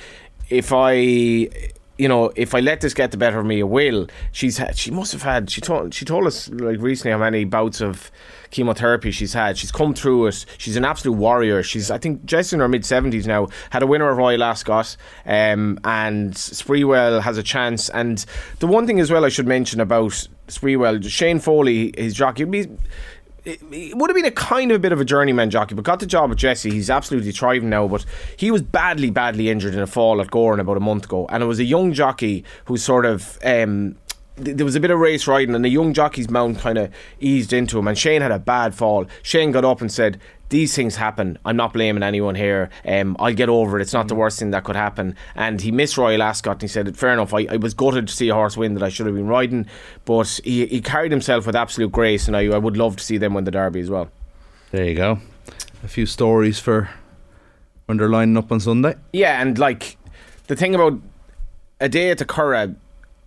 if 0.49 0.73
I. 0.73 1.49
You 1.99 2.09
know, 2.09 2.33
if 2.37 2.55
I 2.55 2.61
let 2.61 2.81
this 2.81 2.95
get 2.95 3.11
the 3.11 3.17
better 3.17 3.41
of 3.41 3.47
me, 3.47 3.59
it 3.59 3.69
will. 3.69 4.07
She's 4.33 4.59
had, 4.59 4.79
she 4.79 4.91
must 4.91 5.13
have 5.13 5.23
had. 5.23 5.51
She 5.51 5.61
told 5.61 5.93
she 5.93 6.05
told 6.05 6.27
us 6.27 6.49
like 6.49 6.81
recently 6.81 7.11
how 7.13 7.19
many 7.19 7.45
bouts 7.45 7.81
of 7.81 8.11
chemotherapy 8.51 9.11
she's 9.11 9.33
had. 9.33 9.59
She's 9.59 9.73
come 9.73 9.95
through 9.95 10.29
it. 10.29 10.47
She's 10.59 10.77
an 10.77 10.85
absolute 10.85 11.17
warrior. 11.17 11.63
She's 11.63 11.91
I 11.91 11.99
think 11.99 12.25
just 12.25 12.53
in 12.53 12.61
her 12.61 12.69
mid 12.69 12.85
seventies 12.85 13.27
now. 13.27 13.49
Had 13.71 13.83
a 13.83 13.87
winner 13.87 14.09
of 14.09 14.17
Royal 14.17 14.43
Ascot, 14.43 14.97
um, 15.27 15.79
and 15.85 16.35
Sprewell 16.35 17.21
has 17.21 17.37
a 17.37 17.43
chance. 17.43 17.89
And 17.91 18.25
the 18.61 18.67
one 18.67 18.87
thing 18.87 19.01
as 19.01 19.11
well 19.11 19.25
I 19.25 19.29
should 19.29 19.49
mention 19.49 19.81
about 19.81 20.29
Sprewell, 20.47 21.09
Shane 21.09 21.41
Foley, 21.41 21.93
his 21.97 22.15
jockey, 22.15 22.45
it 23.49 23.61
it 23.73 23.97
would 23.97 24.11
have 24.11 24.15
been 24.15 24.27
a 24.27 24.31
kind 24.31 24.71
of 24.71 24.77
a 24.77 24.79
bit 24.79 24.93
of 24.93 25.01
a 25.01 25.05
journeyman 25.05 25.51
jockey, 25.51 25.75
but 25.75 25.85
got 25.85 26.01
the 26.01 26.07
job 26.07 26.31
with 26.31 26.39
Jesse. 26.39 26.71
He's 26.71 26.91
absolutely 26.91 27.33
thriving 27.33 27.71
now, 27.71 27.89
but 27.89 28.05
he 28.37 28.51
was 28.51 28.63
badly, 28.63 29.11
badly 29.11 29.49
injured 29.49 29.75
in 29.75 29.81
a 29.81 29.87
fall 29.87 30.21
at 30.21 30.29
Gowran 30.29 30.61
about 30.61 30.77
a 30.77 30.81
month 30.81 31.07
ago, 31.07 31.27
and 31.31 31.43
it 31.43 31.47
was 31.47 31.59
a 31.59 31.65
young 31.65 31.93
jockey 31.93 32.45
who 32.67 32.77
sort 32.77 33.07
of. 33.07 33.39
Um, 33.43 33.97
there 34.41 34.65
was 34.65 34.77
a 34.77 34.81
bit 34.81 34.93
of 34.93 35.01
race 35.01 35.27
riding, 35.27 35.57
and 35.57 35.65
the 35.65 35.69
young 35.69 35.93
jockey's 35.93 36.31
mount 36.31 36.61
kind 36.61 36.79
of 36.79 36.93
eased 37.19 37.53
into 37.53 37.77
him. 37.77 37.89
And 37.89 37.99
Shane 37.99 38.23
had 38.23 38.31
a 38.31 38.39
bad 38.39 38.73
fall. 38.73 39.05
Shane 39.21 39.51
got 39.51 39.65
up 39.65 39.81
and 39.81 39.91
said, 39.91 40.21
"These 40.49 40.75
things 40.75 40.97
happen. 40.97 41.39
I'm 41.45 41.57
not 41.57 41.73
blaming 41.73 42.03
anyone 42.03 42.35
here. 42.35 42.71
Um, 42.85 43.17
I'll 43.19 43.35
get 43.35 43.49
over 43.49 43.79
it. 43.79 43.83
It's 43.83 43.93
not 43.93 44.09
the 44.09 44.15
worst 44.15 44.39
thing 44.39 44.51
that 44.53 44.65
could 44.65 44.77
happen." 44.77 45.17
And 45.35 45.61
he 45.61 45.71
missed 45.71 45.99
Royal 45.99 46.23
Ascot, 46.23 46.57
and 46.57 46.63
he 46.63 46.69
said, 46.69 46.97
"Fair 46.97 47.13
enough. 47.13 47.35
I, 47.35 47.47
I 47.51 47.57
was 47.57 47.75
gutted 47.75 48.09
to 48.09 48.15
see 48.15 48.29
a 48.29 48.35
horse 48.35 48.57
win 48.57 48.75
that 48.75 48.83
I 48.83 48.89
should 48.89 49.07
have 49.07 49.15
been 49.15 49.29
riding, 49.29 49.67
but 50.05 50.41
he, 50.45 50.67
he 50.67 50.81
carried 50.81 51.13
himself 51.13 51.47
with 51.47 51.57
absolute 51.57 51.93
grace, 51.93 52.27
and 52.27 52.37
I, 52.37 52.47
I 52.47 52.59
would 52.59 52.77
love 52.77 52.97
to 52.97 53.05
see 53.05 53.19
them 53.19 53.35
win 53.35 53.45
the 53.45 53.51
Derby 53.51 53.81
as 53.81 53.91
well." 53.91 54.11
There 54.71 54.85
you 54.85 54.95
go. 54.95 55.21
A 55.83 55.89
few 55.89 56.07
stories 56.07 56.59
for 56.59 56.91
when 57.87 57.97
they're 57.99 58.09
lining 58.09 58.37
up 58.37 58.53
on 58.53 58.61
Sunday. 58.61 58.97
Yeah, 59.13 59.41
and 59.41 59.59
like 59.59 59.97
the 60.47 60.57
thing 60.57 60.75
about 60.75 61.01
a 61.81 61.89
day 61.89 62.11
at 62.11 62.19
the 62.19 62.25
Curragh 62.25 62.77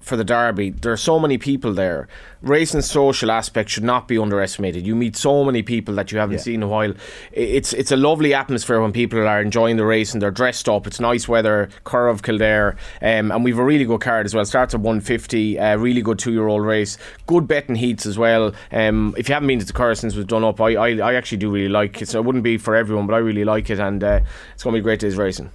for 0.02 0.16
the 0.18 0.24
Derby, 0.24 0.72
there 0.72 0.92
are 0.92 0.98
so 0.98 1.20
many 1.20 1.38
people 1.38 1.74
there. 1.74 2.08
Race 2.42 2.74
and 2.74 2.84
social 2.84 3.30
aspect 3.30 3.70
should 3.70 3.84
not 3.84 4.08
be 4.08 4.18
underestimated. 4.18 4.86
You 4.88 4.96
meet 4.96 5.16
so 5.16 5.44
many 5.44 5.62
people 5.62 5.94
that 5.96 6.12
you 6.12 6.18
haven't 6.18 6.38
Yeah. 6.38 6.42
seen 6.42 6.56
in 6.56 6.64
a 6.64 6.68
while. 6.68 6.94
It's 7.32 7.72
it's 7.74 7.92
a 7.92 7.96
lovely 7.96 8.34
atmosphere 8.34 8.82
when 8.82 8.92
people 8.92 9.20
are 9.28 9.42
enjoying 9.42 9.78
the 9.78 9.86
race 9.86 10.14
and 10.14 10.22
they're 10.22 10.32
dressed 10.32 10.68
up. 10.68 10.88
It's 10.88 11.00
nice 11.00 11.28
weather. 11.28 11.70
Of 11.86 12.24
Kildare, 12.24 12.78
um, 13.02 13.32
and 13.32 13.44
we've 13.44 13.60
a 13.60 13.64
really 13.64 13.86
good 13.86 14.02
card 14.02 14.26
as 14.26 14.34
well. 14.34 14.44
Starts 14.46 14.74
at 14.74 14.80
one 14.80 15.02
fifty. 15.02 15.60
Uh, 15.60 15.78
really 15.78 16.02
good 16.02 16.18
two 16.18 16.32
year 16.32 16.48
old 16.48 16.66
race. 16.66 16.98
Good 17.28 17.48
betting 17.48 17.76
heats 17.76 18.06
as 18.08 18.18
well. 18.18 18.54
Um, 18.72 19.14
if 19.18 19.30
you 19.30 19.34
haven't 19.34 19.48
been 19.48 19.60
to 19.60 19.66
the 19.66 19.74
Curragh 19.74 19.98
since 19.98 20.14
it 20.16 20.18
was 20.18 20.26
done 20.26 20.44
up, 20.44 20.60
I, 20.60 20.70
I 20.76 20.88
I 21.12 21.14
actually 21.14 21.38
do 21.38 21.52
really 21.52 21.70
like 21.70 22.02
it. 22.02 22.08
So 22.10 22.18
it 22.20 22.26
wouldn't 22.26 22.44
be 22.44 22.58
for 22.58 22.76
everyone, 22.76 23.06
but 23.08 23.14
I 23.14 23.20
really 23.20 23.46
like 23.46 23.70
it, 23.70 23.80
and 23.80 24.04
uh, 24.04 24.20
it's 24.54 24.64
going 24.64 24.74
to 24.74 24.78
be 24.78 24.80
a 24.80 24.84
great 24.84 25.00
days 25.00 25.16
racing. 25.16 25.52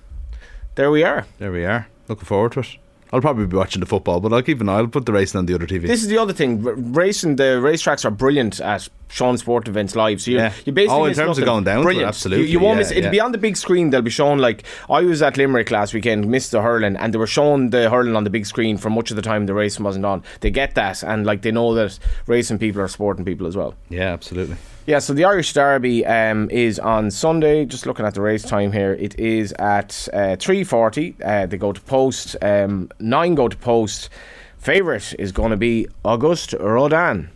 There 0.77 0.91
we 0.91 1.03
are. 1.03 1.27
There 1.39 1.51
we 1.51 1.65
are. 1.65 1.89
Looking 2.09 2.27
forward 2.27 2.53
to 2.53 2.61
it. 2.61 2.77
I'll 3.13 3.21
probably 3.21 3.47
be 3.47 3.57
watching 3.57 3.81
the 3.81 3.87
football, 3.87 4.21
but 4.21 4.33
I'll 4.33 4.43
keep 4.43 4.61
an 4.61 4.69
eye. 4.69 4.79
I'll 4.79 4.89
put 4.89 5.07
the 5.07 5.13
racing 5.13 5.39
on 5.39 5.47
the 5.47 5.55
other 5.55 5.67
TV. 5.67 5.83
This 5.87 6.03
is 6.03 6.09
the 6.09 6.19
other 6.19 6.33
thing. 6.33 6.67
R- 6.67 6.75
racing, 6.75 7.37
the 7.37 7.61
racetracks 7.63 8.05
are 8.05 8.11
brilliant 8.11 8.61
at 8.61 8.89
Sean 9.09 9.39
Sport 9.39 9.69
events 9.69 9.95
live. 9.95 10.21
So 10.21 10.31
you, 10.33 10.39
Yeah. 10.39 10.53
you're 10.65 10.75
basically 10.75 10.97
Oh, 11.01 11.05
in 11.05 11.15
terms 11.15 11.39
of 11.39 11.45
going 11.45 11.65
down 11.65 11.81
it, 11.81 11.83
brilliant. 11.85 12.09
absolutely, 12.09 12.47
You, 12.47 12.53
you 12.53 12.59
won't 12.61 12.77
yeah, 12.77 12.81
miss. 12.81 12.91
It'll 12.91 13.05
yeah. 13.05 13.11
be 13.11 13.21
on 13.21 13.33
the 13.33 13.39
big 13.39 13.57
screen. 13.57 13.91
They'll 13.91 14.03
be 14.03 14.11
shown 14.11 14.39
like 14.39 14.65
I 14.91 15.03
was 15.03 15.23
at 15.23 15.37
Limerick 15.37 15.71
last 15.71 15.95
weekend, 15.95 16.27
missed 16.29 16.51
the 16.51 16.61
hurling, 16.63 16.97
and 16.97 17.15
they 17.15 17.19
were 17.19 17.27
showing 17.27 17.71
the 17.71 17.89
hurling 17.89 18.17
on 18.17 18.25
the 18.25 18.31
big 18.31 18.47
screen 18.47 18.77
for 18.79 18.91
much 18.91 19.11
of 19.11 19.17
the 19.17 19.23
time 19.23 19.47
the 19.47 19.55
racing 19.55 19.85
wasn't 19.85 20.05
on. 20.05 20.23
They 20.41 20.51
get 20.51 20.75
that, 20.75 21.03
and 21.05 21.25
like 21.25 21.43
they 21.43 21.53
know 21.53 21.73
that 21.75 21.99
racing 22.27 22.59
people 22.59 22.83
are 22.83 22.89
sporting 22.89 23.25
people 23.25 23.47
as 23.47 23.57
well. 23.57 23.75
yeah, 23.89 24.13
absolutely. 24.13 24.57
Yeah, 24.87 25.01
so 25.01 25.15
the 25.15 25.25
Irish 25.25 25.53
Derby 25.53 26.07
um, 26.07 26.49
is 26.51 26.79
on 26.79 27.11
Sunday. 27.11 27.65
Just 27.65 27.87
looking 27.87 28.07
at 28.07 28.15
the 28.15 28.21
race 28.23 28.45
time 28.45 28.71
here, 28.71 28.93
it 28.93 29.19
is 29.19 29.53
at 29.59 30.07
uh, 30.13 30.37
three 30.37 30.63
forty. 30.63 31.17
Uh, 31.25 31.47
they 31.47 31.57
go 31.57 31.73
to 31.73 31.81
post. 31.81 32.37
Um, 32.41 32.89
nine 33.01 33.35
go 33.35 33.49
to 33.49 33.57
post. 33.57 34.11
Favorite 34.59 35.15
is 35.19 35.33
going 35.33 35.51
to 35.51 35.57
be 35.57 35.89
Auguste 36.05 36.55
Rodin. 36.61 37.31